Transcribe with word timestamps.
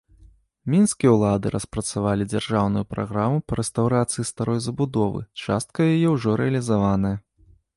Мінскія 0.73 1.09
ўлады 1.15 1.51
распрацавалі 1.55 2.23
дзяржаўную 2.31 2.83
праграму 2.93 3.37
па 3.51 3.59
рэстаўрацыі 3.59 4.25
старой 4.31 4.59
забудовы, 4.69 5.21
частка 5.45 5.79
яе 5.93 6.07
ўжо 6.19 6.29
рэалізаваная. 6.43 7.15